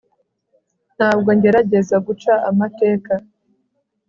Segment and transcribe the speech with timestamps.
[0.97, 3.13] ntabwo ngerageza guca amateka